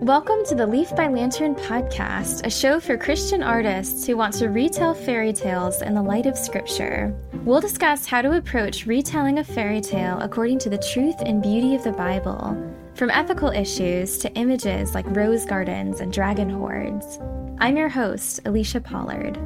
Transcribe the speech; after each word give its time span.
Welcome 0.00 0.46
to 0.46 0.54
the 0.54 0.66
Leaf 0.66 0.96
by 0.96 1.08
Lantern 1.08 1.54
podcast, 1.54 2.46
a 2.46 2.50
show 2.50 2.80
for 2.80 2.96
Christian 2.96 3.42
artists 3.42 4.06
who 4.06 4.16
want 4.16 4.32
to 4.36 4.48
retell 4.48 4.94
fairy 4.94 5.30
tales 5.30 5.82
in 5.82 5.92
the 5.92 6.00
light 6.00 6.24
of 6.24 6.38
Scripture. 6.38 7.14
We'll 7.44 7.60
discuss 7.60 8.06
how 8.06 8.22
to 8.22 8.38
approach 8.38 8.86
retelling 8.86 9.40
a 9.40 9.44
fairy 9.44 9.82
tale 9.82 10.18
according 10.22 10.58
to 10.60 10.70
the 10.70 10.78
truth 10.78 11.16
and 11.20 11.42
beauty 11.42 11.74
of 11.74 11.84
the 11.84 11.92
Bible, 11.92 12.56
from 12.94 13.10
ethical 13.10 13.50
issues 13.50 14.16
to 14.18 14.32
images 14.32 14.94
like 14.94 15.04
rose 15.08 15.44
gardens 15.44 16.00
and 16.00 16.10
dragon 16.10 16.48
hoards. 16.48 17.18
I'm 17.58 17.76
your 17.76 17.90
host, 17.90 18.40
Alicia 18.46 18.80
Pollard. 18.80 19.38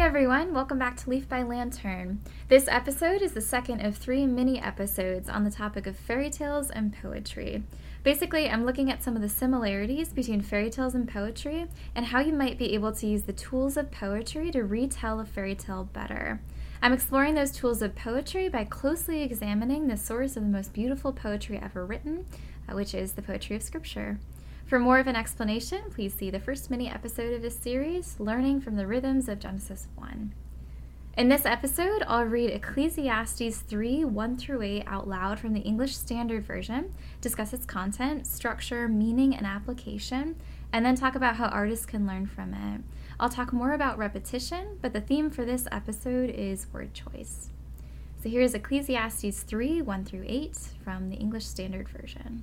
Everyone, 0.00 0.52
welcome 0.52 0.78
back 0.78 0.96
to 0.96 1.10
Leaf 1.10 1.28
by 1.28 1.42
Lantern. 1.42 2.20
This 2.48 2.66
episode 2.66 3.22
is 3.22 3.32
the 3.32 3.40
second 3.40 3.80
of 3.80 3.96
three 3.96 4.26
mini 4.26 4.60
episodes 4.60 5.28
on 5.28 5.44
the 5.44 5.50
topic 5.50 5.86
of 5.86 5.96
fairy 5.96 6.28
tales 6.28 6.70
and 6.70 6.92
poetry. 6.92 7.62
Basically, 8.02 8.48
I'm 8.48 8.64
looking 8.64 8.90
at 8.90 9.02
some 9.02 9.14
of 9.14 9.22
the 9.22 9.28
similarities 9.28 10.08
between 10.08 10.40
fairy 10.40 10.70
tales 10.70 10.94
and 10.94 11.08
poetry 11.08 11.66
and 11.94 12.06
how 12.06 12.20
you 12.20 12.32
might 12.32 12.58
be 12.58 12.74
able 12.74 12.92
to 12.92 13.06
use 13.06 13.22
the 13.22 13.32
tools 13.32 13.76
of 13.76 13.92
poetry 13.92 14.50
to 14.50 14.64
retell 14.64 15.20
a 15.20 15.24
fairy 15.24 15.54
tale 15.54 15.88
better. 15.92 16.40
I'm 16.82 16.92
exploring 16.92 17.34
those 17.34 17.52
tools 17.52 17.80
of 17.80 17.94
poetry 17.94 18.48
by 18.48 18.64
closely 18.64 19.22
examining 19.22 19.86
the 19.86 19.96
source 19.96 20.36
of 20.36 20.42
the 20.42 20.48
most 20.48 20.72
beautiful 20.72 21.12
poetry 21.12 21.60
ever 21.62 21.86
written, 21.86 22.26
uh, 22.68 22.74
which 22.74 22.92
is 22.92 23.12
the 23.12 23.22
poetry 23.22 23.54
of 23.54 23.62
Scripture. 23.62 24.18
For 24.72 24.78
more 24.78 24.98
of 24.98 25.06
an 25.06 25.16
explanation, 25.16 25.82
please 25.90 26.14
see 26.14 26.30
the 26.30 26.40
first 26.40 26.70
mini 26.70 26.88
episode 26.88 27.34
of 27.34 27.42
this 27.42 27.58
series, 27.58 28.18
Learning 28.18 28.58
from 28.58 28.76
the 28.76 28.86
Rhythms 28.86 29.28
of 29.28 29.38
Genesis 29.38 29.86
1. 29.96 30.32
In 31.18 31.28
this 31.28 31.44
episode, 31.44 32.02
I'll 32.06 32.24
read 32.24 32.48
Ecclesiastes 32.48 33.58
3 33.58 34.06
1 34.06 34.36
through 34.38 34.62
8 34.62 34.84
out 34.86 35.06
loud 35.06 35.38
from 35.38 35.52
the 35.52 35.60
English 35.60 35.94
Standard 35.94 36.46
Version, 36.46 36.94
discuss 37.20 37.52
its 37.52 37.66
content, 37.66 38.26
structure, 38.26 38.88
meaning, 38.88 39.36
and 39.36 39.46
application, 39.46 40.36
and 40.72 40.86
then 40.86 40.96
talk 40.96 41.16
about 41.16 41.36
how 41.36 41.48
artists 41.48 41.84
can 41.84 42.06
learn 42.06 42.24
from 42.24 42.54
it. 42.54 42.80
I'll 43.20 43.28
talk 43.28 43.52
more 43.52 43.74
about 43.74 43.98
repetition, 43.98 44.78
but 44.80 44.94
the 44.94 45.02
theme 45.02 45.28
for 45.28 45.44
this 45.44 45.68
episode 45.70 46.30
is 46.30 46.66
word 46.72 46.94
choice. 46.94 47.50
So 48.22 48.30
here's 48.30 48.54
Ecclesiastes 48.54 49.42
3 49.42 49.82
1 49.82 50.04
through 50.06 50.24
8 50.26 50.56
from 50.82 51.10
the 51.10 51.16
English 51.16 51.44
Standard 51.44 51.90
Version. 51.90 52.42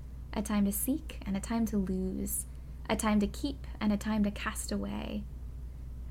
a 0.33 0.41
time 0.41 0.65
to 0.65 0.71
seek 0.71 1.19
and 1.25 1.35
a 1.35 1.39
time 1.39 1.65
to 1.67 1.77
lose, 1.77 2.45
a 2.89 2.95
time 2.95 3.19
to 3.19 3.27
keep 3.27 3.67
and 3.79 3.91
a 3.91 3.97
time 3.97 4.23
to 4.23 4.31
cast 4.31 4.71
away, 4.71 5.23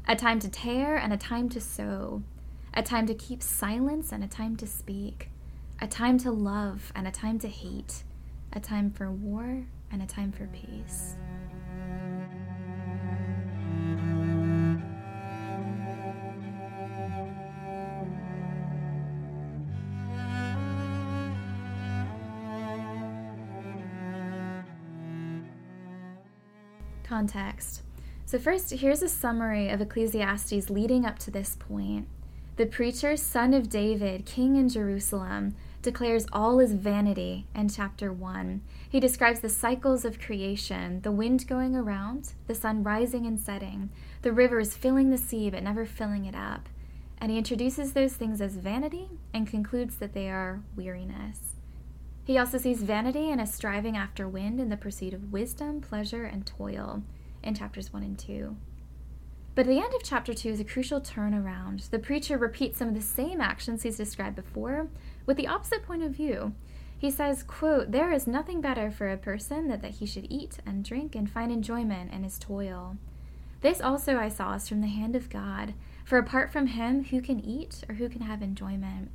a 0.06 0.16
time 0.16 0.38
to 0.40 0.48
tear 0.48 0.96
and 0.96 1.12
a 1.12 1.16
time 1.16 1.48
to 1.48 1.60
sow, 1.60 2.22
a 2.74 2.82
time 2.82 3.06
to 3.06 3.14
keep 3.14 3.42
silence 3.42 4.12
and 4.12 4.22
a 4.22 4.28
time 4.28 4.56
to 4.56 4.66
speak, 4.66 5.30
a 5.80 5.86
time 5.86 6.18
to 6.18 6.30
love 6.30 6.92
and 6.94 7.06
a 7.06 7.10
time 7.10 7.38
to 7.38 7.48
hate, 7.48 8.02
a 8.52 8.60
time 8.60 8.90
for 8.90 9.10
war 9.10 9.64
and 9.90 10.02
a 10.02 10.06
time 10.06 10.32
for 10.32 10.46
peace. 10.48 11.14
Context. 27.10 27.82
So, 28.24 28.38
first, 28.38 28.70
here's 28.70 29.02
a 29.02 29.08
summary 29.08 29.68
of 29.68 29.80
Ecclesiastes 29.80 30.70
leading 30.70 31.04
up 31.04 31.18
to 31.18 31.32
this 31.32 31.56
point. 31.58 32.06
The 32.54 32.66
preacher, 32.66 33.16
son 33.16 33.52
of 33.52 33.68
David, 33.68 34.24
king 34.24 34.54
in 34.54 34.68
Jerusalem, 34.68 35.56
declares 35.82 36.28
all 36.32 36.60
is 36.60 36.72
vanity 36.72 37.48
in 37.52 37.68
chapter 37.68 38.12
1. 38.12 38.60
He 38.88 39.00
describes 39.00 39.40
the 39.40 39.48
cycles 39.48 40.04
of 40.04 40.20
creation, 40.20 41.00
the 41.00 41.10
wind 41.10 41.48
going 41.48 41.74
around, 41.74 42.34
the 42.46 42.54
sun 42.54 42.84
rising 42.84 43.26
and 43.26 43.40
setting, 43.40 43.90
the 44.22 44.30
rivers 44.30 44.76
filling 44.76 45.10
the 45.10 45.18
sea 45.18 45.50
but 45.50 45.64
never 45.64 45.84
filling 45.84 46.26
it 46.26 46.36
up. 46.36 46.68
And 47.18 47.32
he 47.32 47.38
introduces 47.38 47.92
those 47.92 48.12
things 48.12 48.40
as 48.40 48.54
vanity 48.54 49.08
and 49.34 49.48
concludes 49.48 49.96
that 49.96 50.14
they 50.14 50.30
are 50.30 50.62
weariness. 50.76 51.49
He 52.30 52.38
also 52.38 52.58
sees 52.58 52.84
vanity 52.84 53.32
and 53.32 53.40
a 53.40 53.44
striving 53.44 53.96
after 53.96 54.28
wind 54.28 54.60
in 54.60 54.68
the 54.68 54.76
pursuit 54.76 55.12
of 55.14 55.32
wisdom, 55.32 55.80
pleasure, 55.80 56.22
and 56.22 56.46
toil 56.46 57.02
in 57.42 57.56
chapters 57.56 57.92
1 57.92 58.04
and 58.04 58.16
2. 58.16 58.56
But 59.56 59.62
at 59.62 59.66
the 59.66 59.80
end 59.80 59.92
of 59.94 60.04
chapter 60.04 60.32
2 60.32 60.50
is 60.50 60.60
a 60.60 60.64
crucial 60.64 61.00
turnaround. 61.00 61.90
The 61.90 61.98
preacher 61.98 62.38
repeats 62.38 62.78
some 62.78 62.86
of 62.86 62.94
the 62.94 63.00
same 63.00 63.40
actions 63.40 63.82
he's 63.82 63.96
described 63.96 64.36
before 64.36 64.86
with 65.26 65.38
the 65.38 65.48
opposite 65.48 65.82
point 65.82 66.04
of 66.04 66.12
view. 66.12 66.54
He 66.96 67.10
says, 67.10 67.42
quote, 67.42 67.90
There 67.90 68.12
is 68.12 68.28
nothing 68.28 68.60
better 68.60 68.92
for 68.92 69.10
a 69.10 69.16
person 69.16 69.66
than 69.66 69.80
that 69.80 69.94
he 69.94 70.06
should 70.06 70.28
eat 70.30 70.58
and 70.64 70.84
drink 70.84 71.16
and 71.16 71.28
find 71.28 71.50
enjoyment 71.50 72.12
in 72.12 72.22
his 72.22 72.38
toil. 72.38 72.96
This 73.60 73.80
also 73.80 74.18
I 74.18 74.28
saw 74.28 74.54
is 74.54 74.68
from 74.68 74.82
the 74.82 74.86
hand 74.86 75.16
of 75.16 75.30
God. 75.30 75.74
For 76.04 76.16
apart 76.16 76.52
from 76.52 76.68
him, 76.68 77.06
who 77.06 77.22
can 77.22 77.40
eat 77.40 77.82
or 77.88 77.96
who 77.96 78.08
can 78.08 78.20
have 78.20 78.40
enjoyment? 78.40 79.10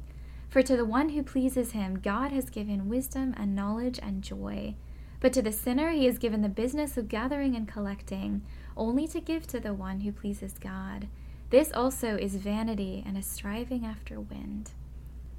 For 0.49 0.61
to 0.61 0.77
the 0.77 0.85
one 0.85 1.09
who 1.09 1.23
pleases 1.23 1.71
him, 1.71 1.99
God 1.99 2.31
has 2.31 2.49
given 2.49 2.89
wisdom 2.89 3.33
and 3.37 3.55
knowledge 3.55 3.99
and 4.01 4.21
joy. 4.21 4.75
But 5.19 5.33
to 5.33 5.41
the 5.41 5.51
sinner, 5.51 5.91
he 5.91 6.05
has 6.05 6.17
given 6.17 6.41
the 6.41 6.49
business 6.49 6.97
of 6.97 7.07
gathering 7.07 7.55
and 7.55 7.67
collecting, 7.67 8.43
only 8.77 9.07
to 9.07 9.19
give 9.19 9.47
to 9.47 9.59
the 9.59 9.73
one 9.73 10.01
who 10.01 10.11
pleases 10.11 10.53
God. 10.59 11.07
This 11.49 11.71
also 11.73 12.15
is 12.15 12.35
vanity 12.35 13.03
and 13.05 13.17
a 13.17 13.21
striving 13.21 13.85
after 13.85 14.19
wind. 14.19 14.71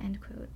End 0.01 0.21
quote. 0.21 0.49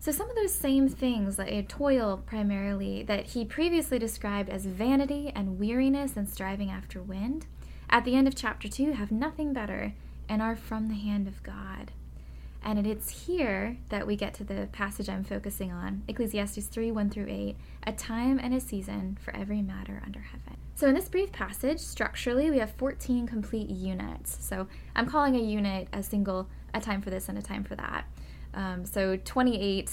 So, 0.00 0.12
some 0.12 0.30
of 0.30 0.36
those 0.36 0.54
same 0.54 0.88
things, 0.88 1.38
like 1.38 1.68
toil 1.68 2.22
primarily, 2.24 3.02
that 3.02 3.28
he 3.28 3.44
previously 3.44 3.98
described 3.98 4.48
as 4.48 4.64
vanity 4.64 5.32
and 5.34 5.58
weariness 5.58 6.16
and 6.16 6.28
striving 6.28 6.70
after 6.70 7.02
wind, 7.02 7.46
at 7.90 8.04
the 8.04 8.14
end 8.14 8.28
of 8.28 8.36
chapter 8.36 8.68
2 8.68 8.92
have 8.92 9.10
nothing 9.10 9.52
better 9.52 9.94
and 10.28 10.40
are 10.40 10.54
from 10.54 10.88
the 10.88 10.94
hand 10.94 11.26
of 11.26 11.42
God. 11.42 11.92
And 12.62 12.86
it's 12.86 13.26
here 13.26 13.78
that 13.88 14.06
we 14.06 14.16
get 14.16 14.34
to 14.34 14.44
the 14.44 14.68
passage 14.72 15.08
I'm 15.08 15.24
focusing 15.24 15.72
on 15.72 16.02
Ecclesiastes 16.08 16.66
3 16.66 16.90
1 16.90 17.10
through 17.10 17.26
8, 17.28 17.56
a 17.86 17.92
time 17.92 18.38
and 18.42 18.52
a 18.52 18.60
season 18.60 19.16
for 19.20 19.34
every 19.34 19.62
matter 19.62 20.02
under 20.04 20.20
heaven. 20.20 20.56
So, 20.74 20.86
in 20.86 20.94
this 20.94 21.08
brief 21.08 21.32
passage, 21.32 21.80
structurally, 21.80 22.50
we 22.50 22.58
have 22.58 22.72
14 22.72 23.26
complete 23.26 23.70
units. 23.70 24.38
So, 24.40 24.66
I'm 24.94 25.06
calling 25.06 25.36
a 25.36 25.40
unit 25.40 25.88
a 25.92 26.02
single, 26.02 26.48
a 26.74 26.80
time 26.80 27.00
for 27.00 27.10
this 27.10 27.28
and 27.28 27.38
a 27.38 27.42
time 27.42 27.64
for 27.64 27.74
that. 27.76 28.04
Um, 28.54 28.84
so, 28.84 29.16
28 29.16 29.90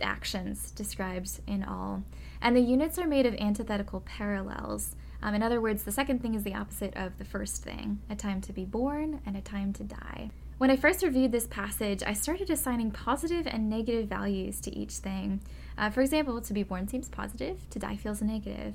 actions 0.00 0.70
described 0.70 1.40
in 1.46 1.62
all. 1.62 2.02
And 2.40 2.56
the 2.56 2.60
units 2.60 2.98
are 2.98 3.06
made 3.06 3.26
of 3.26 3.34
antithetical 3.34 4.00
parallels. 4.00 4.96
Um, 5.22 5.34
in 5.34 5.42
other 5.42 5.60
words, 5.60 5.84
the 5.84 5.92
second 5.92 6.20
thing 6.20 6.34
is 6.34 6.42
the 6.42 6.54
opposite 6.54 6.96
of 6.96 7.16
the 7.18 7.24
first 7.24 7.62
thing 7.62 8.00
a 8.10 8.14
time 8.16 8.40
to 8.42 8.52
be 8.52 8.64
born 8.64 9.20
and 9.24 9.36
a 9.36 9.40
time 9.40 9.72
to 9.74 9.84
die. 9.84 10.30
When 10.56 10.70
I 10.70 10.76
first 10.76 11.02
reviewed 11.02 11.32
this 11.32 11.48
passage, 11.48 12.04
I 12.06 12.12
started 12.12 12.48
assigning 12.48 12.92
positive 12.92 13.46
and 13.46 13.68
negative 13.68 14.08
values 14.08 14.60
to 14.60 14.74
each 14.74 14.92
thing. 14.92 15.40
Uh, 15.76 15.90
for 15.90 16.00
example, 16.00 16.40
to 16.40 16.52
be 16.52 16.62
born 16.62 16.86
seems 16.86 17.08
positive, 17.08 17.68
to 17.70 17.80
die 17.80 17.96
feels 17.96 18.22
negative. 18.22 18.74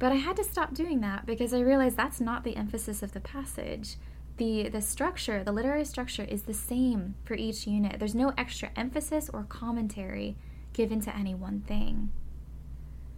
But 0.00 0.10
I 0.10 0.16
had 0.16 0.36
to 0.36 0.44
stop 0.44 0.74
doing 0.74 1.00
that 1.02 1.24
because 1.24 1.54
I 1.54 1.60
realized 1.60 1.96
that's 1.96 2.20
not 2.20 2.42
the 2.42 2.56
emphasis 2.56 3.04
of 3.04 3.12
the 3.12 3.20
passage. 3.20 3.96
The, 4.36 4.68
the 4.68 4.82
structure, 4.82 5.44
the 5.44 5.52
literary 5.52 5.84
structure, 5.84 6.24
is 6.24 6.42
the 6.42 6.54
same 6.54 7.14
for 7.24 7.34
each 7.34 7.68
unit. 7.68 8.00
There's 8.00 8.16
no 8.16 8.32
extra 8.36 8.70
emphasis 8.74 9.30
or 9.32 9.44
commentary 9.44 10.36
given 10.72 11.00
to 11.02 11.16
any 11.16 11.36
one 11.36 11.60
thing. 11.60 12.10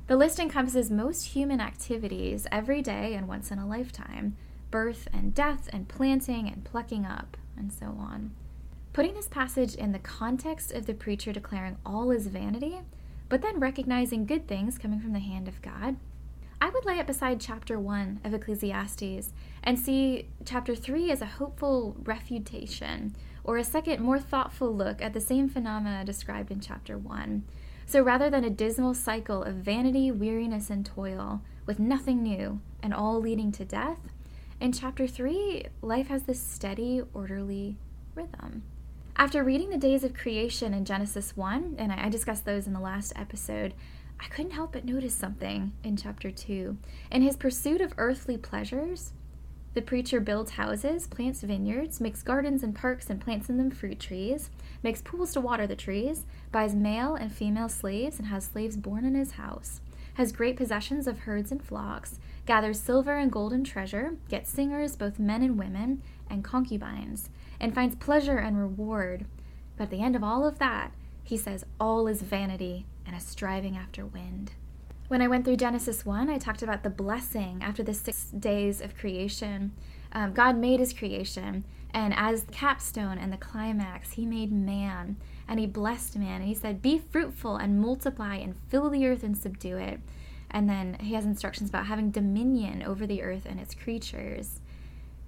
The 0.09 0.17
list 0.17 0.39
encompasses 0.39 0.91
most 0.91 1.29
human 1.29 1.61
activities 1.63 2.47
every 2.53 2.83
day 2.83 3.15
and 3.15 3.27
once 3.27 3.51
in 3.51 3.59
a 3.59 3.67
lifetime 3.67 4.37
birth 4.71 5.09
and 5.13 5.33
death 5.33 5.71
and 5.73 5.89
planting 5.89 6.49
and 6.49 6.65
plucking 6.65 7.07
up 7.07 7.39
and 7.57 7.73
so 7.73 7.87
on. 7.87 8.33
Putting 8.93 9.15
this 9.15 9.29
passage 9.29 9.75
in 9.75 9.93
the 9.93 9.99
context 9.99 10.73
of 10.73 10.87
the 10.87 10.95
preacher 10.95 11.33
declaring 11.33 11.77
all 11.85 12.11
is 12.11 12.29
vanity, 12.29 12.79
but 13.29 13.43
then 13.43 13.59
recognizing 13.59 14.27
good 14.27 14.47
things 14.47 14.79
coming 14.79 15.01
from 15.01 15.13
the 15.13 15.19
hand 15.19 15.49
of 15.49 15.61
God, 15.63 15.97
I 16.61 16.71
would 16.71 16.85
lay 16.85 16.99
it 16.99 17.07
beside 17.07 17.41
chapter 17.41 17.79
1 17.79 18.21
of 18.25 18.33
Ecclesiastes 18.33 19.33
and 19.63 19.79
see 19.79 20.29
chapter 20.45 20.75
3 20.75 21.11
as 21.11 21.21
a 21.21 21.27
hopeful 21.27 21.97
refutation 22.05 23.15
or 23.43 23.59
a 23.59 23.65
second, 23.65 24.01
more 24.03 24.19
thoughtful 24.19 24.75
look 24.75 25.03
at 25.03 25.13
the 25.13 25.21
same 25.21 25.49
phenomena 25.49 26.05
described 26.05 26.51
in 26.51 26.61
chapter 26.61 26.97
1. 26.97 27.45
So 27.87 28.01
rather 28.01 28.31
than 28.31 28.45
a 28.45 28.51
dismal 28.51 28.95
cycle 28.95 29.43
of 29.43 29.57
vanity, 29.57 30.11
weariness, 30.11 30.71
and 30.71 30.87
toil, 30.87 31.43
with 31.67 31.79
nothing 31.79 32.23
new 32.23 32.61
and 32.83 32.95
all 32.95 33.21
leading 33.21 33.53
to 33.53 33.65
death, 33.65 33.99
in 34.65 34.73
chapter 34.73 35.07
3, 35.07 35.67
life 35.83 36.07
has 36.09 36.23
this 36.23 36.41
steady, 36.41 37.03
orderly 37.13 37.77
rhythm. 38.15 38.63
After 39.15 39.45
reading 39.45 39.69
the 39.69 39.77
days 39.77 40.05
of 40.05 40.15
creation 40.15 40.73
in 40.73 40.87
Genesis 40.87 41.37
1, 41.37 41.75
and 41.77 41.93
I 41.93 42.09
discussed 42.09 42.47
those 42.47 42.67
in 42.67 42.73
the 42.73 42.81
last 42.81 43.13
episode, 43.15 43.75
I 44.19 44.25
couldn't 44.29 44.53
help 44.53 44.73
but 44.73 44.87
notice 44.87 45.15
something 45.15 45.75
in 45.85 45.99
chapter 45.99 46.31
2. 46.31 46.79
In 47.11 47.21
his 47.21 47.37
pursuit 47.37 47.83
of 47.83 47.93
earthly 47.99 48.39
pleasures, 48.39 49.13
the 49.75 49.83
preacher 49.83 50.19
builds 50.19 50.53
houses, 50.53 51.09
plants 51.09 51.43
vineyards, 51.43 52.01
makes 52.01 52.23
gardens 52.23 52.63
and 52.63 52.75
parks 52.75 53.11
and 53.11 53.21
plants 53.21 53.51
in 53.51 53.59
them 53.59 53.71
fruit 53.71 54.01
trees, 54.01 54.49
makes 54.83 55.03
pools 55.03 55.35
to 55.35 55.43
water 55.43 55.67
the 55.67 55.77
trees, 55.77 56.25
buys 56.53 56.75
male 56.75 57.17
and 57.17 57.31
female 57.31 57.69
slaves 57.69 58.19
and 58.19 58.29
has 58.29 58.47
slaves 58.47 58.79
born 58.79 59.05
in 59.05 59.15
his 59.15 59.33
house, 59.33 59.83
has 60.15 60.33
great 60.33 60.57
possessions 60.57 61.07
of 61.07 61.21
herds 61.21 61.53
and 61.53 61.63
flocks, 61.63 62.19
gathers 62.47 62.81
silver 62.81 63.17
and 63.17 63.31
golden 63.31 63.65
treasure, 63.65 64.17
gets 64.29 64.51
singers, 64.51 64.97
both 64.97 65.19
men 65.19 65.43
and 65.43 65.59
women, 65.59 66.03
and 66.31 66.45
concubines, 66.45 67.31
and 67.61 67.75
finds 67.75 67.95
pleasure 67.97 68.39
and 68.39 68.59
reward. 68.59 69.27
But 69.77 69.85
at 69.85 69.91
the 69.91 70.03
end 70.03 70.17
of 70.17 70.25
all 70.25 70.47
of 70.47 70.59
that, 70.59 70.93
he 71.23 71.37
says, 71.37 71.65
All 71.81 72.07
is 72.07 72.23
vanity 72.23 72.87
and 73.07 73.17
a 73.17 73.21
striving 73.21 73.77
after 73.77 74.05
wind. 74.05 74.53
When 75.09 75.21
I 75.21 75.29
went 75.29 75.45
through 75.45 75.57
Genesis 75.57 76.07
1, 76.07 76.31
I 76.31 76.39
talked 76.39 76.63
about 76.63 76.83
the 76.83 76.91
blessing 76.91 77.63
after 77.63 77.83
the 77.83 77.93
six 77.93 78.27
days 78.27 78.81
of 78.81 78.97
creation. 78.97 79.73
Um, 80.15 80.33
God 80.33 80.57
made 80.57 80.81
his 80.81 80.93
creation, 80.93 81.65
and 81.93 82.15
as 82.17 82.45
the 82.45 82.53
capstone 82.53 83.19
and 83.19 83.33
the 83.33 83.37
climax, 83.37 84.13
he 84.13 84.27
made 84.27 84.53
man, 84.53 85.17
and 85.49 85.59
he 85.59 85.67
blessed 85.67 86.17
man, 86.17 86.41
and 86.41 86.49
he 86.49 86.55
said, 86.55 86.83
Be 86.83 86.99
fruitful 86.99 87.57
and 87.57 87.81
multiply 87.81 88.37
and 88.37 88.57
fill 88.69 88.91
the 88.91 89.07
earth 89.07 89.23
and 89.23 89.37
subdue 89.37 89.77
it. 89.77 90.01
And 90.51 90.69
then 90.69 90.95
he 91.01 91.15
has 91.15 91.25
instructions 91.25 91.71
about 91.71 91.87
having 91.87 92.11
dominion 92.11 92.83
over 92.83 93.07
the 93.07 93.23
earth 93.23 93.45
and 93.45 93.59
its 93.59 93.75
creatures. 93.75 94.61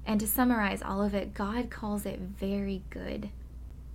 And 0.06 0.20
to 0.20 0.26
summarize 0.26 0.82
all 0.82 1.02
of 1.02 1.14
it, 1.14 1.34
God 1.34 1.68
calls 1.68 2.06
it 2.06 2.20
very 2.20 2.82
good. 2.90 3.30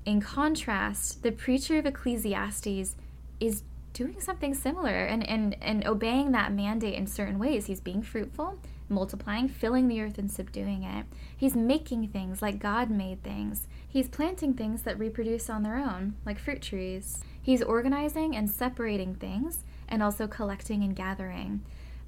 In 0.03 0.19
contrast, 0.19 1.23
the 1.23 1.31
preacher 1.31 1.77
of 1.77 1.85
Ecclesiastes 1.85 2.95
is 3.39 3.63
doing 3.93 4.19
something 4.19 4.53
similar 4.53 5.05
and, 5.05 5.27
and, 5.27 5.55
and 5.61 5.85
obeying 5.85 6.31
that 6.31 6.51
mandate 6.51 6.95
in 6.95 7.07
certain 7.07 7.39
ways. 7.39 7.67
He's 7.67 7.81
being 7.81 8.01
fruitful, 8.01 8.59
multiplying, 8.91 9.49
filling 9.49 9.87
the 9.87 10.01
earth 10.01 10.17
and 10.17 10.31
subduing 10.31 10.83
it. 10.83 11.05
He's 11.35 11.55
making 11.55 12.09
things 12.09 12.41
like 12.41 12.59
God 12.59 12.91
made 12.91 13.23
things. 13.23 13.67
He's 13.87 14.07
planting 14.07 14.53
things 14.53 14.83
that 14.83 14.99
reproduce 14.99 15.49
on 15.49 15.63
their 15.63 15.77
own, 15.77 16.15
like 16.25 16.37
fruit 16.37 16.61
trees. 16.61 17.23
He's 17.41 17.63
organizing 17.63 18.35
and 18.35 18.49
separating 18.49 19.15
things 19.15 19.63
and 19.87 20.03
also 20.03 20.27
collecting 20.27 20.83
and 20.83 20.95
gathering. 20.95 21.61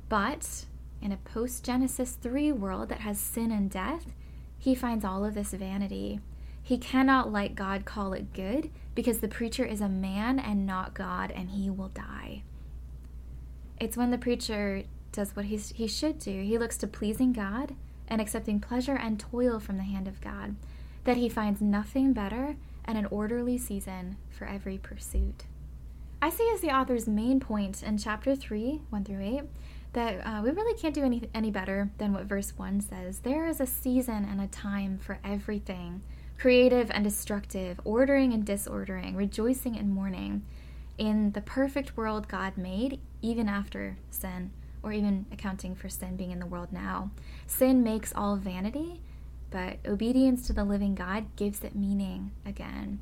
But 0.10 0.66
in 1.02 1.12
a 1.12 1.18
post 1.18 1.64
Genesis 1.64 2.12
3 2.22 2.52
world 2.52 2.90
that 2.90 3.02
has 3.02 3.20
sin 3.20 3.52
and 3.52 3.70
death, 3.70 4.14
he 4.58 4.76
finds 4.76 5.04
all 5.04 5.26
of 5.26 5.34
this 5.34 5.52
vanity. 5.54 6.20
He 6.62 6.78
cannot 6.78 7.32
like 7.32 7.56
God 7.56 7.84
call 7.84 8.14
it 8.14 8.32
good 8.32 8.70
because 8.96 9.20
the 9.20 9.28
preacher 9.28 9.66
is 9.66 9.82
a 9.82 9.90
man 9.90 10.40
and 10.40 10.66
not 10.66 10.94
God 10.94 11.32
and 11.32 11.50
he 11.50 11.70
will 11.70 11.90
die. 11.90 12.44
It's 13.80 13.98
when 13.98 14.12
the 14.12 14.18
preacher 14.18 14.84
does 15.14 15.36
what 15.36 15.46
he's, 15.46 15.70
he 15.70 15.88
should 15.88 16.20
do. 16.20 16.42
He 16.42 16.58
looks 16.58 16.78
to 16.80 16.88
pleasing 16.88 17.32
God 17.32 17.76
and 18.10 18.20
accepting 18.20 18.60
pleasure 18.60 18.96
and 18.96 19.20
toil 19.20 19.60
from 19.60 19.78
the 19.78 19.84
hand 19.84 20.08
of 20.08 20.20
God, 20.20 20.56
that 21.06 21.18
he 21.18 21.30
finds 21.30 21.62
nothing 21.62 22.12
better 22.12 22.58
and 22.84 22.98
an 22.98 23.06
orderly 23.06 23.58
season 23.58 24.18
for 24.30 24.46
every 24.46 24.78
pursuit. 24.78 25.46
I 26.22 26.30
see 26.30 26.50
as 26.54 26.62
the 26.62 26.76
author's 26.76 27.08
main 27.08 27.40
point 27.40 27.82
in 27.82 27.98
chapter 27.98 28.36
3, 28.36 28.82
1 28.90 29.04
through 29.06 29.22
8, 29.22 29.42
that 29.94 30.26
uh, 30.26 30.42
we 30.44 30.52
really 30.52 30.78
can't 30.78 30.96
do 30.96 31.04
any, 31.04 31.30
any 31.34 31.52
better 31.52 31.92
than 31.98 32.14
what 32.14 32.26
verse 32.26 32.58
1 32.58 32.82
says. 32.82 33.20
There 33.20 33.48
is 33.48 33.62
a 33.62 33.66
season 33.66 34.28
and 34.30 34.42
a 34.42 34.48
time 34.48 34.98
for 34.98 35.20
everything 35.24 36.02
creative 36.38 36.92
and 36.92 37.04
destructive, 37.04 37.80
ordering 37.86 38.34
and 38.34 38.44
disordering, 38.44 39.16
rejoicing 39.16 39.78
and 39.78 39.94
mourning 39.94 40.44
in 40.98 41.32
the 41.32 41.42
perfect 41.42 41.96
world 41.96 42.28
God 42.28 42.58
made, 42.58 43.00
even 43.22 43.48
after 43.48 43.98
sin, 44.12 44.52
or 44.84 44.92
even 44.92 45.26
accounting 45.32 45.74
for 45.74 45.90
sin 45.90 46.16
being 46.16 46.32
in 46.32 46.40
the 46.40 46.46
world 46.46 46.72
now. 46.72 47.10
Sin 47.48 47.82
makes 47.84 48.14
all 48.14 48.36
vanity, 48.36 49.02
but 49.50 49.78
obedience 49.88 50.46
to 50.48 50.54
the 50.54 50.64
living 50.64 50.94
God 50.94 51.36
gives 51.36 51.64
it 51.64 51.76
meaning 51.76 52.32
again. 52.46 53.00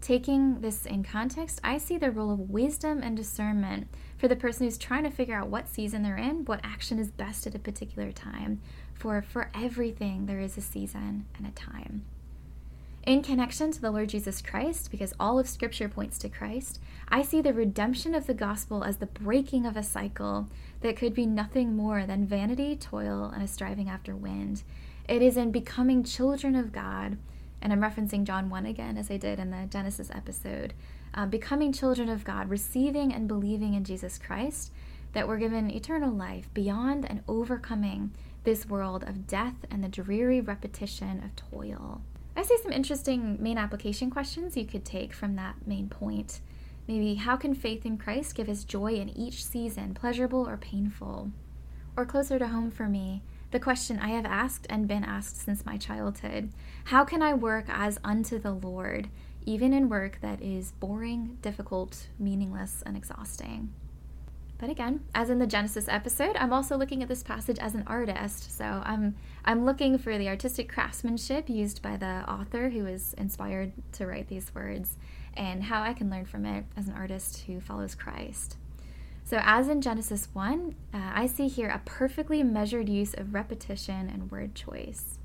Taking 0.00 0.60
this 0.62 0.86
in 0.86 1.04
context, 1.04 1.60
I 1.62 1.76
see 1.76 1.98
the 1.98 2.10
role 2.10 2.32
of 2.32 2.50
wisdom 2.50 3.02
and 3.02 3.16
discernment 3.16 3.86
for 4.16 4.28
the 4.28 4.36
person 4.36 4.64
who's 4.64 4.78
trying 4.78 5.04
to 5.04 5.10
figure 5.10 5.36
out 5.36 5.48
what 5.48 5.68
season 5.68 6.02
they're 6.02 6.16
in, 6.16 6.46
what 6.46 6.60
action 6.64 6.98
is 6.98 7.10
best 7.10 7.46
at 7.46 7.54
a 7.54 7.58
particular 7.58 8.10
time. 8.10 8.60
For 8.94 9.20
for 9.22 9.50
everything 9.54 10.26
there 10.26 10.40
is 10.40 10.56
a 10.56 10.62
season 10.62 11.26
and 11.36 11.46
a 11.46 11.50
time. 11.50 12.04
In 13.04 13.22
connection 13.22 13.72
to 13.72 13.80
the 13.80 13.90
Lord 13.90 14.10
Jesus 14.10 14.42
Christ, 14.42 14.90
because 14.90 15.14
all 15.18 15.38
of 15.38 15.48
Scripture 15.48 15.88
points 15.88 16.18
to 16.18 16.28
Christ, 16.28 16.80
I 17.08 17.22
see 17.22 17.40
the 17.40 17.54
redemption 17.54 18.14
of 18.14 18.26
the 18.26 18.34
gospel 18.34 18.84
as 18.84 18.98
the 18.98 19.06
breaking 19.06 19.64
of 19.64 19.74
a 19.74 19.82
cycle 19.82 20.48
that 20.82 20.98
could 20.98 21.14
be 21.14 21.24
nothing 21.24 21.74
more 21.74 22.04
than 22.04 22.26
vanity, 22.26 22.76
toil, 22.76 23.32
and 23.34 23.42
a 23.42 23.48
striving 23.48 23.88
after 23.88 24.14
wind. 24.14 24.64
It 25.08 25.22
is 25.22 25.38
in 25.38 25.50
becoming 25.50 26.04
children 26.04 26.54
of 26.54 26.72
God, 26.72 27.16
and 27.62 27.72
I'm 27.72 27.80
referencing 27.80 28.24
John 28.24 28.50
1 28.50 28.66
again, 28.66 28.98
as 28.98 29.10
I 29.10 29.16
did 29.16 29.38
in 29.38 29.50
the 29.50 29.66
Genesis 29.70 30.10
episode, 30.14 30.74
uh, 31.14 31.24
becoming 31.24 31.72
children 31.72 32.10
of 32.10 32.22
God, 32.22 32.50
receiving 32.50 33.14
and 33.14 33.26
believing 33.26 33.72
in 33.72 33.82
Jesus 33.82 34.18
Christ, 34.18 34.72
that 35.14 35.26
we're 35.26 35.38
given 35.38 35.70
eternal 35.70 36.12
life 36.12 36.52
beyond 36.52 37.08
and 37.08 37.22
overcoming 37.26 38.12
this 38.44 38.66
world 38.66 39.04
of 39.04 39.26
death 39.26 39.64
and 39.70 39.82
the 39.82 39.88
dreary 39.88 40.42
repetition 40.42 41.22
of 41.24 41.34
toil. 41.34 42.02
I 42.40 42.42
see 42.42 42.56
some 42.62 42.72
interesting 42.72 43.36
main 43.38 43.58
application 43.58 44.08
questions 44.08 44.56
you 44.56 44.64
could 44.64 44.82
take 44.82 45.12
from 45.12 45.36
that 45.36 45.66
main 45.66 45.90
point. 45.90 46.40
Maybe, 46.88 47.16
how 47.16 47.36
can 47.36 47.54
faith 47.54 47.84
in 47.84 47.98
Christ 47.98 48.34
give 48.34 48.48
us 48.48 48.64
joy 48.64 48.94
in 48.94 49.10
each 49.10 49.44
season, 49.44 49.92
pleasurable 49.92 50.48
or 50.48 50.56
painful? 50.56 51.32
Or 51.98 52.06
closer 52.06 52.38
to 52.38 52.48
home 52.48 52.70
for 52.70 52.88
me, 52.88 53.22
the 53.50 53.60
question 53.60 53.98
I 53.98 54.08
have 54.12 54.24
asked 54.24 54.66
and 54.70 54.88
been 54.88 55.04
asked 55.04 55.36
since 55.36 55.66
my 55.66 55.76
childhood 55.76 56.50
How 56.84 57.04
can 57.04 57.20
I 57.20 57.34
work 57.34 57.66
as 57.68 57.98
unto 58.02 58.38
the 58.38 58.52
Lord, 58.52 59.10
even 59.44 59.74
in 59.74 59.90
work 59.90 60.20
that 60.22 60.40
is 60.40 60.72
boring, 60.72 61.36
difficult, 61.42 62.08
meaningless, 62.18 62.82
and 62.86 62.96
exhausting? 62.96 63.70
But 64.60 64.68
again, 64.68 65.00
as 65.14 65.30
in 65.30 65.38
the 65.38 65.46
Genesis 65.46 65.88
episode, 65.88 66.36
I'm 66.36 66.52
also 66.52 66.76
looking 66.76 67.02
at 67.02 67.08
this 67.08 67.22
passage 67.22 67.58
as 67.58 67.74
an 67.74 67.82
artist. 67.86 68.54
So 68.54 68.82
I'm 68.84 69.16
I'm 69.42 69.64
looking 69.64 69.96
for 69.96 70.18
the 70.18 70.28
artistic 70.28 70.68
craftsmanship 70.68 71.48
used 71.48 71.80
by 71.80 71.96
the 71.96 72.30
author 72.30 72.68
who 72.68 72.84
was 72.84 73.14
inspired 73.14 73.72
to 73.92 74.06
write 74.06 74.28
these 74.28 74.54
words 74.54 74.98
and 75.34 75.64
how 75.64 75.82
I 75.82 75.94
can 75.94 76.10
learn 76.10 76.26
from 76.26 76.44
it 76.44 76.66
as 76.76 76.88
an 76.88 76.94
artist 76.94 77.44
who 77.46 77.58
follows 77.58 77.94
Christ. 77.94 78.58
So, 79.24 79.40
as 79.42 79.68
in 79.68 79.80
Genesis 79.80 80.28
1, 80.34 80.74
uh, 80.92 80.98
I 81.14 81.26
see 81.26 81.48
here 81.48 81.68
a 81.68 81.80
perfectly 81.86 82.42
measured 82.42 82.90
use 82.90 83.14
of 83.14 83.32
repetition 83.32 84.10
and 84.12 84.30
word 84.30 84.54
choice. 84.54 85.18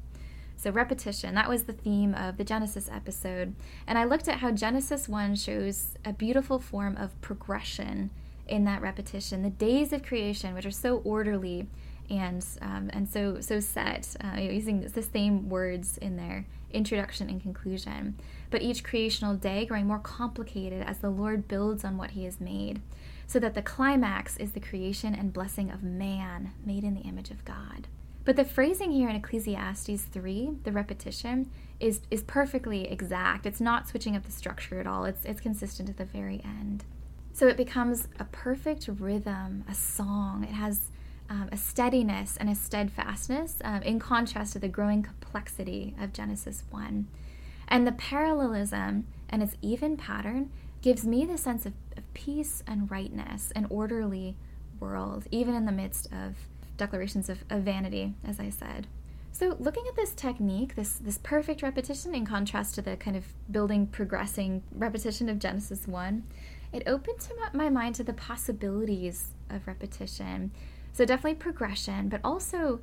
So, 0.55 0.69
repetition, 0.69 1.35
that 1.35 1.49
was 1.49 1.63
the 1.63 1.73
theme 1.73 2.13
of 2.13 2.37
the 2.37 2.43
Genesis 2.45 2.87
episode. 2.89 3.53
And 3.85 3.97
I 3.97 4.05
looked 4.05 4.29
at 4.29 4.39
how 4.39 4.51
Genesis 4.51 5.09
1 5.09 5.35
shows 5.35 5.97
a 6.05 6.13
beautiful 6.13 6.59
form 6.59 6.95
of 6.95 7.19
progression 7.19 8.11
in 8.47 8.65
that 8.65 8.81
repetition. 8.81 9.43
The 9.43 9.49
days 9.49 9.93
of 9.93 10.03
creation, 10.03 10.53
which 10.53 10.65
are 10.65 10.71
so 10.71 10.97
orderly 10.97 11.67
and 12.09 12.45
um, 12.61 12.89
and 12.93 13.09
so 13.09 13.41
so 13.41 13.59
set, 13.59 14.15
uh, 14.23 14.39
using 14.39 14.81
the 14.81 15.01
same 15.01 15.49
words 15.49 15.97
in 15.97 16.17
their 16.17 16.45
introduction 16.71 17.29
and 17.29 17.41
conclusion. 17.41 18.19
But 18.51 18.61
each 18.61 18.83
creational 18.83 19.35
day 19.35 19.65
growing 19.65 19.87
more 19.87 19.99
complicated 19.99 20.83
as 20.83 20.99
the 20.99 21.09
Lord 21.09 21.47
builds 21.47 21.83
on 21.83 21.97
what 21.97 22.11
He 22.11 22.25
has 22.25 22.39
made, 22.39 22.81
so 23.25 23.39
that 23.39 23.55
the 23.55 23.61
climax 23.61 24.37
is 24.37 24.51
the 24.51 24.59
creation 24.59 25.15
and 25.15 25.33
blessing 25.33 25.71
of 25.71 25.83
man, 25.83 26.51
made 26.65 26.83
in 26.83 26.93
the 26.93 27.01
image 27.01 27.31
of 27.31 27.45
God. 27.45 27.87
But 28.25 28.35
the 28.35 28.45
phrasing 28.45 28.91
here 28.91 29.07
in 29.07 29.15
Ecclesiastes 29.15 30.01
3, 30.01 30.57
the 30.63 30.71
repetition, 30.71 31.51
is, 31.79 32.01
is 32.09 32.23
perfectly 32.23 32.91
exact. 32.91 33.45
It's 33.45 33.61
not 33.61 33.87
switching 33.87 34.15
up 34.15 34.23
the 34.23 34.31
structure 34.31 34.79
at 34.79 34.87
all. 34.87 35.05
It's, 35.05 35.23
it's 35.25 35.39
consistent 35.39 35.89
at 35.89 35.97
the 35.97 36.05
very 36.05 36.41
end. 36.43 36.85
So 37.35 37.49
it 37.49 37.57
becomes 37.57 38.07
a 38.17 38.23
perfect 38.23 38.87
rhythm, 38.87 39.65
a 39.69 39.75
song. 39.75 40.45
It 40.45 40.53
has 40.53 40.87
um, 41.29 41.49
a 41.51 41.57
steadiness 41.57 42.37
and 42.37 42.49
a 42.49 42.55
steadfastness 42.55 43.57
um, 43.61 43.81
in 43.81 43.99
contrast 43.99 44.53
to 44.53 44.59
the 44.59 44.69
growing 44.69 45.03
complexity 45.03 45.93
of 45.99 46.13
Genesis 46.13 46.63
1. 46.71 47.07
And 47.67 47.85
the 47.85 47.91
parallelism 47.91 49.07
and 49.27 49.43
its 49.43 49.57
even 49.61 49.97
pattern 49.97 50.49
gives 50.81 51.05
me 51.05 51.25
the 51.25 51.37
sense 51.37 51.65
of, 51.65 51.73
of 51.97 52.13
peace 52.13 52.63
and 52.65 52.89
rightness 52.89 53.51
and 53.53 53.67
orderly 53.69 54.37
world, 54.79 55.25
even 55.29 55.55
in 55.55 55.65
the 55.65 55.73
midst 55.73 56.07
of 56.13 56.35
declarations 56.77 57.27
of, 57.27 57.43
of 57.49 57.63
vanity, 57.63 58.13
as 58.25 58.39
I 58.39 58.49
said. 58.49 58.87
So, 59.33 59.57
looking 59.59 59.83
at 59.89 59.97
this 59.97 60.13
technique, 60.13 60.75
this 60.75 60.93
this 60.93 61.17
perfect 61.17 61.61
repetition, 61.61 62.15
in 62.15 62.25
contrast 62.25 62.75
to 62.75 62.81
the 62.81 62.95
kind 62.95 63.17
of 63.17 63.25
building, 63.51 63.87
progressing 63.87 64.63
repetition 64.71 65.27
of 65.27 65.39
Genesis 65.39 65.85
one, 65.85 66.23
it 66.75 66.83
opened 66.87 67.27
my 67.53 67.69
mind 67.69 67.95
to 67.95 68.03
the 68.03 68.13
possibilities 68.13 69.29
of 69.49 69.65
repetition. 69.65 70.51
So, 70.91 71.05
definitely 71.05 71.35
progression, 71.35 72.09
but 72.09 72.19
also 72.21 72.81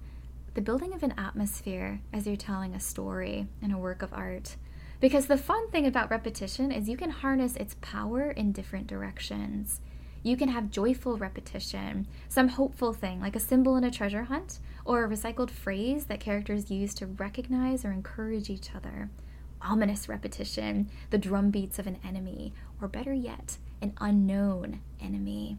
the 0.54 0.62
building 0.62 0.94
of 0.94 1.02
an 1.02 1.14
atmosphere 1.18 2.00
as 2.12 2.26
you're 2.26 2.36
telling 2.36 2.74
a 2.74 2.80
story 2.80 3.48
in 3.60 3.70
a 3.70 3.78
work 3.78 4.00
of 4.00 4.12
art. 4.14 4.56
Because 4.98 5.26
the 5.26 5.36
fun 5.36 5.70
thing 5.70 5.86
about 5.86 6.10
repetition 6.10 6.72
is 6.72 6.88
you 6.88 6.96
can 6.96 7.10
harness 7.10 7.54
its 7.56 7.76
power 7.82 8.30
in 8.30 8.52
different 8.52 8.86
directions. 8.86 9.80
You 10.22 10.38
can 10.38 10.48
have 10.48 10.70
joyful 10.70 11.18
repetition, 11.18 12.06
some 12.28 12.48
hopeful 12.48 12.94
thing 12.94 13.20
like 13.20 13.36
a 13.36 13.40
symbol 13.40 13.76
in 13.76 13.84
a 13.84 13.90
treasure 13.90 14.22
hunt, 14.22 14.60
or 14.86 15.04
a 15.04 15.08
recycled 15.08 15.50
phrase 15.50 16.04
that 16.06 16.20
characters 16.20 16.70
use 16.70 16.94
to 16.94 17.06
recognize 17.06 17.84
or 17.84 17.92
encourage 17.92 18.48
each 18.48 18.74
other. 18.74 19.10
Ominous 19.60 20.08
repetition, 20.08 20.88
the 21.10 21.18
drumbeats 21.18 21.78
of 21.78 21.86
an 21.86 21.98
enemy, 22.06 22.54
or 22.80 22.88
better 22.88 23.12
yet, 23.12 23.58
an 23.82 23.92
unknown 24.00 24.80
enemy. 25.00 25.58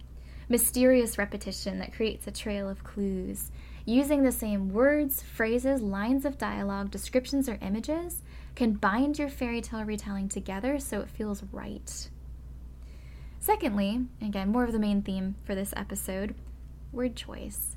Mysterious 0.49 1.17
repetition 1.17 1.79
that 1.79 1.93
creates 1.93 2.25
a 2.25 2.31
trail 2.31 2.69
of 2.69 2.83
clues. 2.83 3.51
Using 3.85 4.23
the 4.23 4.31
same 4.31 4.71
words, 4.71 5.21
phrases, 5.21 5.81
lines 5.81 6.25
of 6.25 6.37
dialogue, 6.37 6.89
descriptions, 6.89 7.49
or 7.49 7.59
images 7.61 8.21
can 8.55 8.73
bind 8.73 9.19
your 9.19 9.29
fairy 9.29 9.61
tale 9.61 9.83
retelling 9.83 10.29
together 10.29 10.79
so 10.79 11.01
it 11.01 11.09
feels 11.09 11.43
right. 11.51 12.09
Secondly, 13.39 14.05
again, 14.21 14.49
more 14.49 14.63
of 14.63 14.71
the 14.71 14.79
main 14.79 15.01
theme 15.01 15.35
for 15.43 15.53
this 15.53 15.73
episode 15.75 16.33
word 16.93 17.15
choice. 17.15 17.75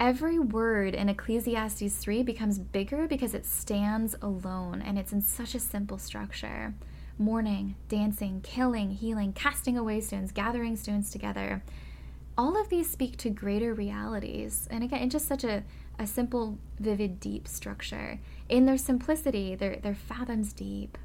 Every 0.00 0.38
word 0.38 0.94
in 0.94 1.08
Ecclesiastes 1.08 1.94
3 1.94 2.22
becomes 2.22 2.58
bigger 2.58 3.06
because 3.06 3.32
it 3.34 3.46
stands 3.46 4.14
alone 4.20 4.82
and 4.82 4.98
it's 4.98 5.12
in 5.12 5.22
such 5.22 5.54
a 5.54 5.60
simple 5.60 5.98
structure 5.98 6.74
mourning, 7.18 7.76
dancing, 7.88 8.40
killing, 8.42 8.90
healing, 8.90 9.32
casting 9.32 9.76
away 9.76 10.00
stones, 10.00 10.32
gathering 10.32 10.76
stones 10.76 11.10
together. 11.10 11.62
All 12.38 12.60
of 12.60 12.68
these 12.68 12.90
speak 12.90 13.16
to 13.18 13.30
greater 13.30 13.72
realities. 13.72 14.68
And 14.70 14.84
again, 14.84 15.00
in 15.00 15.10
just 15.10 15.26
such 15.26 15.44
a, 15.44 15.64
a 15.98 16.06
simple, 16.06 16.58
vivid, 16.78 17.18
deep 17.20 17.48
structure. 17.48 18.20
In 18.48 18.66
their 18.66 18.78
simplicity, 18.78 19.54
they're, 19.54 19.76
they're 19.82 19.94
fathoms 19.94 20.52
deep. 20.52 20.98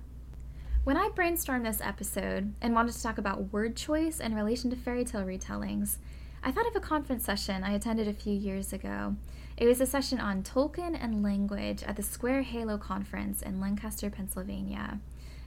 When 0.84 0.98
I 0.98 1.10
brainstormed 1.16 1.64
this 1.64 1.80
episode 1.80 2.54
and 2.60 2.74
wanted 2.74 2.94
to 2.94 3.04
talk 3.04 3.18
about 3.18 3.54
word 3.54 3.76
choice 3.76 4.20
in 4.20 4.36
relation 4.36 4.70
to 4.72 4.76
fairy 4.76 5.06
tale 5.06 5.22
retellings, 5.22 5.98
I 6.44 6.52
thought 6.52 6.68
of 6.68 6.76
a 6.76 6.80
conference 6.80 7.24
session 7.24 7.64
I 7.64 7.74
attended 7.74 8.08
a 8.08 8.14
few 8.14 8.34
years 8.34 8.74
ago. 8.74 9.16
It 9.58 9.68
was 9.68 9.80
a 9.80 9.86
session 9.86 10.20
on 10.20 10.42
Tolkien 10.42 10.98
and 11.00 11.22
language 11.22 11.84
at 11.84 11.98
the 11.98 12.04
Square 12.04 12.42
Halo 12.42 12.80
Conference 12.80 13.44
in 13.44 13.62
Lancaster, 13.62 14.10
Pennsylvania. 14.10 15.00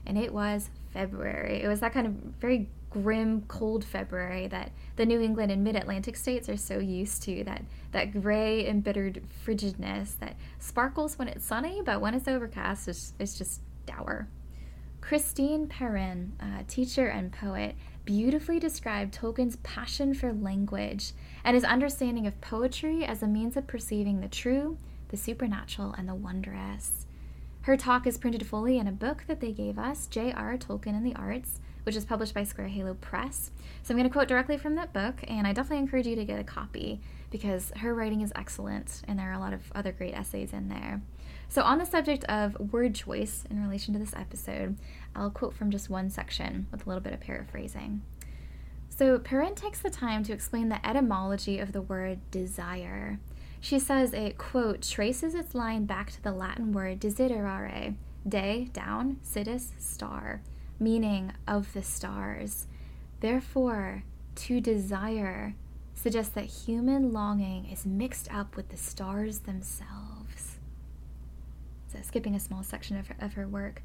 And 0.05 0.17
it 0.17 0.33
was 0.33 0.69
February. 0.91 1.61
It 1.63 1.67
was 1.67 1.79
that 1.79 1.93
kind 1.93 2.07
of 2.07 2.13
very 2.39 2.69
grim, 2.89 3.43
cold 3.47 3.83
February 3.83 4.47
that 4.47 4.71
the 4.95 5.05
New 5.05 5.19
England 5.19 5.51
and 5.51 5.63
Mid 5.63 5.75
Atlantic 5.75 6.15
states 6.15 6.47
are 6.47 6.57
so 6.57 6.79
used 6.79 7.23
to. 7.23 7.43
That 7.43 7.63
that 7.91 8.21
gray, 8.21 8.67
embittered 8.67 9.21
frigidness 9.45 10.17
that 10.19 10.37
sparkles 10.59 11.17
when 11.19 11.27
it's 11.27 11.45
sunny, 11.45 11.81
but 11.83 11.99
when 12.01 12.13
it's 12.13 12.27
overcast, 12.27 12.87
it's, 12.87 13.13
it's 13.19 13.37
just 13.37 13.61
dour. 13.85 14.27
Christine 15.01 15.67
Perrin, 15.67 16.33
teacher 16.67 17.07
and 17.07 17.31
poet, 17.31 17.75
beautifully 18.05 18.59
described 18.59 19.13
Tolkien's 19.13 19.57
passion 19.57 20.13
for 20.13 20.33
language 20.33 21.11
and 21.43 21.53
his 21.53 21.63
understanding 21.63 22.25
of 22.25 22.41
poetry 22.41 23.05
as 23.05 23.21
a 23.21 23.27
means 23.27 23.55
of 23.55 23.67
perceiving 23.67 24.21
the 24.21 24.27
true, 24.27 24.77
the 25.09 25.17
supernatural, 25.17 25.93
and 25.93 26.09
the 26.09 26.15
wondrous. 26.15 27.05
Her 27.65 27.75
talk 27.75 28.05
is 28.05 28.19
printed 28.19 28.45
fully 28.45 28.77
in 28.77 28.85
a 28.85 28.91
book 28.91 29.23
that 29.25 29.39
they 29.39 29.51
gave 29.51 29.79
us, 29.79 30.05
J.R. 30.05 30.55
Tolkien 30.55 30.95
and 30.95 31.03
the 31.03 31.15
Arts, 31.15 31.61
which 31.81 31.95
is 31.95 32.05
published 32.05 32.35
by 32.35 32.43
Square 32.43 32.67
Halo 32.67 32.93
Press. 32.93 33.49
So 33.81 33.91
I'm 33.91 33.97
going 33.97 34.07
to 34.07 34.13
quote 34.13 34.27
directly 34.27 34.55
from 34.55 34.75
that 34.75 34.93
book, 34.93 35.23
and 35.27 35.47
I 35.47 35.53
definitely 35.53 35.79
encourage 35.79 36.05
you 36.05 36.15
to 36.15 36.25
get 36.25 36.39
a 36.39 36.43
copy 36.43 37.01
because 37.31 37.71
her 37.77 37.95
writing 37.95 38.21
is 38.21 38.31
excellent, 38.35 39.01
and 39.07 39.17
there 39.17 39.31
are 39.31 39.33
a 39.33 39.39
lot 39.39 39.51
of 39.51 39.71
other 39.73 39.91
great 39.91 40.13
essays 40.13 40.53
in 40.53 40.69
there. 40.69 41.01
So, 41.49 41.63
on 41.63 41.79
the 41.79 41.87
subject 41.87 42.23
of 42.25 42.71
word 42.71 42.93
choice 42.93 43.45
in 43.49 43.63
relation 43.63 43.93
to 43.93 43.99
this 43.99 44.13
episode, 44.15 44.77
I'll 45.15 45.31
quote 45.31 45.55
from 45.55 45.71
just 45.71 45.89
one 45.89 46.11
section 46.11 46.67
with 46.71 46.85
a 46.85 46.87
little 46.87 47.01
bit 47.01 47.13
of 47.13 47.19
paraphrasing. 47.19 48.03
So, 48.89 49.17
Perrin 49.17 49.55
takes 49.55 49.79
the 49.79 49.89
time 49.89 50.21
to 50.25 50.33
explain 50.33 50.69
the 50.69 50.87
etymology 50.87 51.57
of 51.57 51.71
the 51.71 51.81
word 51.81 52.19
desire. 52.29 53.17
She 53.59 53.79
says 53.79 54.13
it, 54.13 54.37
quote, 54.37 54.81
traces 54.81 55.33
its 55.33 55.55
line 55.55 55.85
back 55.85 56.11
to 56.11 56.23
the 56.23 56.31
Latin 56.31 56.71
word 56.71 56.99
desiderare, 56.99 57.95
de, 58.27 58.65
down, 58.73 59.17
sidus, 59.23 59.71
star, 59.79 60.41
meaning 60.79 61.31
of 61.47 61.73
the 61.73 61.81
stars. 61.83 62.67
Therefore, 63.21 64.03
to 64.35 64.61
desire 64.61 65.55
suggests 65.93 66.33
that 66.33 66.45
human 66.45 67.13
longing 67.13 67.65
is 67.65 67.85
mixed 67.85 68.31
up 68.33 68.55
with 68.55 68.69
the 68.69 68.77
stars 68.77 69.39
themselves 69.39 70.57
So, 71.87 71.99
skipping 72.01 72.35
a 72.35 72.39
small 72.39 72.63
section 72.63 72.97
of 72.97 73.07
her, 73.07 73.15
of 73.19 73.33
her 73.33 73.47
work. 73.47 73.81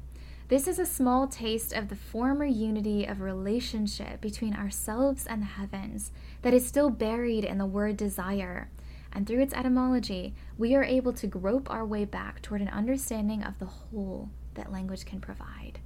This 0.49 0.67
is 0.67 0.79
a 0.79 0.85
small 0.85 1.27
taste 1.27 1.71
of 1.71 1.87
the 1.87 1.95
former 1.95 2.43
unity 2.43 3.05
of 3.05 3.21
relationship 3.21 4.19
between 4.19 4.53
ourselves 4.53 5.25
and 5.25 5.41
the 5.41 5.45
heavens 5.45 6.11
that 6.41 6.53
is 6.53 6.67
still 6.67 6.89
buried 6.89 7.45
in 7.45 7.57
the 7.57 7.65
word 7.65 7.95
desire. 7.95 8.69
And 9.13 9.27
through 9.27 9.41
its 9.41 9.53
etymology, 9.53 10.33
we 10.57 10.75
are 10.75 10.83
able 10.83 11.13
to 11.13 11.27
grope 11.27 11.69
our 11.69 11.85
way 11.85 12.05
back 12.05 12.41
toward 12.41 12.61
an 12.61 12.69
understanding 12.69 13.43
of 13.43 13.59
the 13.59 13.65
whole 13.65 14.29
that 14.53 14.71
language 14.71 15.05
can 15.05 15.19
provide. 15.19 15.79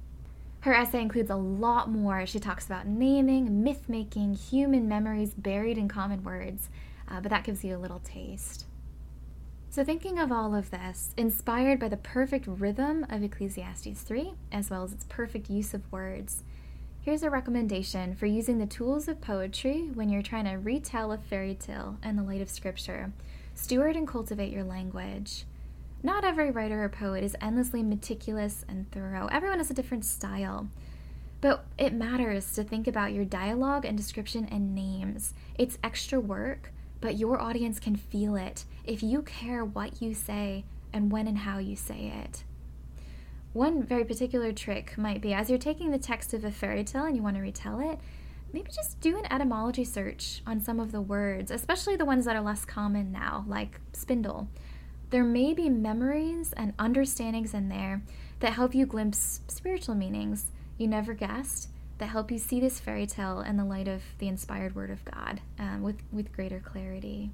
Her 0.60 0.74
essay 0.74 1.00
includes 1.00 1.30
a 1.30 1.36
lot 1.36 1.90
more. 1.90 2.26
She 2.26 2.40
talks 2.40 2.66
about 2.66 2.86
naming, 2.86 3.62
myth 3.62 3.88
making, 3.88 4.34
human 4.34 4.88
memories 4.88 5.32
buried 5.34 5.78
in 5.78 5.88
common 5.88 6.24
words, 6.24 6.68
uh, 7.08 7.20
but 7.20 7.30
that 7.30 7.44
gives 7.44 7.62
you 7.62 7.76
a 7.76 7.78
little 7.78 8.00
taste. 8.00 8.64
So, 9.70 9.84
thinking 9.84 10.18
of 10.18 10.32
all 10.32 10.54
of 10.54 10.70
this, 10.70 11.12
inspired 11.16 11.78
by 11.78 11.88
the 11.88 11.96
perfect 11.96 12.46
rhythm 12.48 13.06
of 13.10 13.22
Ecclesiastes 13.22 14.00
3, 14.00 14.32
as 14.50 14.70
well 14.70 14.82
as 14.82 14.92
its 14.92 15.04
perfect 15.08 15.50
use 15.50 15.74
of 15.74 15.92
words, 15.92 16.42
here's 17.06 17.22
a 17.22 17.30
recommendation 17.30 18.16
for 18.16 18.26
using 18.26 18.58
the 18.58 18.66
tools 18.66 19.06
of 19.06 19.20
poetry 19.20 19.88
when 19.94 20.08
you're 20.08 20.20
trying 20.20 20.44
to 20.44 20.56
retell 20.56 21.12
a 21.12 21.16
fairy 21.16 21.54
tale 21.54 21.96
in 22.02 22.16
the 22.16 22.22
light 22.24 22.40
of 22.40 22.50
Scripture. 22.50 23.12
Steward 23.54 23.94
and 23.94 24.08
cultivate 24.08 24.52
your 24.52 24.64
language. 24.64 25.44
Not 26.02 26.24
every 26.24 26.50
writer 26.50 26.82
or 26.82 26.88
poet 26.88 27.22
is 27.22 27.36
endlessly 27.40 27.84
meticulous 27.84 28.64
and 28.68 28.90
thorough, 28.90 29.28
everyone 29.30 29.58
has 29.58 29.70
a 29.70 29.74
different 29.74 30.04
style. 30.04 30.68
But 31.40 31.64
it 31.78 31.94
matters 31.94 32.52
to 32.54 32.64
think 32.64 32.88
about 32.88 33.12
your 33.12 33.24
dialogue 33.24 33.84
and 33.84 33.96
description 33.96 34.48
and 34.50 34.74
names. 34.74 35.32
It's 35.56 35.78
extra 35.84 36.18
work, 36.18 36.72
but 37.00 37.16
your 37.16 37.40
audience 37.40 37.78
can 37.78 37.94
feel 37.94 38.34
it 38.34 38.64
if 38.84 39.00
you 39.04 39.22
care 39.22 39.64
what 39.64 40.02
you 40.02 40.12
say 40.12 40.64
and 40.92 41.12
when 41.12 41.28
and 41.28 41.38
how 41.38 41.58
you 41.58 41.76
say 41.76 42.12
it. 42.24 42.42
One 43.56 43.82
very 43.82 44.04
particular 44.04 44.52
trick 44.52 44.98
might 44.98 45.22
be 45.22 45.32
as 45.32 45.48
you're 45.48 45.58
taking 45.58 45.90
the 45.90 45.96
text 45.96 46.34
of 46.34 46.44
a 46.44 46.50
fairy 46.50 46.84
tale 46.84 47.04
and 47.04 47.16
you 47.16 47.22
want 47.22 47.36
to 47.36 47.40
retell 47.40 47.80
it, 47.80 47.98
maybe 48.52 48.70
just 48.70 49.00
do 49.00 49.16
an 49.16 49.32
etymology 49.32 49.82
search 49.82 50.42
on 50.46 50.60
some 50.60 50.78
of 50.78 50.92
the 50.92 51.00
words, 51.00 51.50
especially 51.50 51.96
the 51.96 52.04
ones 52.04 52.26
that 52.26 52.36
are 52.36 52.42
less 52.42 52.66
common 52.66 53.10
now, 53.10 53.46
like 53.48 53.80
spindle. 53.94 54.50
There 55.08 55.24
may 55.24 55.54
be 55.54 55.70
memories 55.70 56.52
and 56.52 56.76
understandings 56.78 57.54
in 57.54 57.70
there 57.70 58.02
that 58.40 58.52
help 58.52 58.74
you 58.74 58.84
glimpse 58.84 59.40
spiritual 59.48 59.94
meanings 59.94 60.52
you 60.76 60.86
never 60.86 61.14
guessed 61.14 61.70
that 61.96 62.10
help 62.10 62.30
you 62.30 62.36
see 62.36 62.60
this 62.60 62.78
fairy 62.78 63.06
tale 63.06 63.40
in 63.40 63.56
the 63.56 63.64
light 63.64 63.88
of 63.88 64.02
the 64.18 64.28
inspired 64.28 64.74
word 64.74 64.90
of 64.90 65.02
God 65.06 65.40
um, 65.58 65.80
with, 65.80 66.02
with 66.12 66.30
greater 66.30 66.60
clarity. 66.60 67.30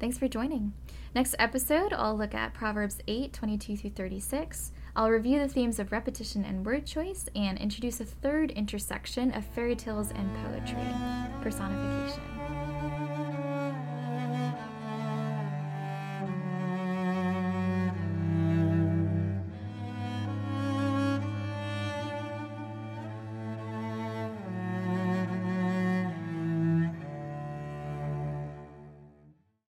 Thanks 0.00 0.18
for 0.18 0.26
joining. 0.26 0.72
Next 1.14 1.36
episode, 1.38 1.92
I'll 1.92 2.16
look 2.16 2.34
at 2.34 2.54
Proverbs 2.54 2.98
8 3.06 3.32
22 3.32 3.76
through 3.76 3.90
36. 3.90 4.72
I'll 4.98 5.10
review 5.10 5.38
the 5.38 5.46
themes 5.46 5.78
of 5.78 5.92
repetition 5.92 6.44
and 6.44 6.66
word 6.66 6.84
choice 6.84 7.28
and 7.36 7.56
introduce 7.56 8.00
a 8.00 8.04
third 8.04 8.50
intersection 8.50 9.32
of 9.32 9.44
fairy 9.44 9.76
tales 9.76 10.10
and 10.10 10.28
poetry 10.44 10.92
personification. 11.40 12.37